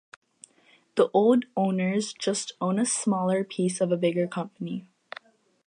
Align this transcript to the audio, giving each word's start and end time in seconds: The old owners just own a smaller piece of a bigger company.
The 0.95 1.11
old 1.13 1.45
owners 1.55 2.11
just 2.11 2.53
own 2.59 2.79
a 2.79 2.87
smaller 2.87 3.43
piece 3.43 3.79
of 3.79 3.91
a 3.91 3.97
bigger 3.97 4.25
company. 4.27 4.87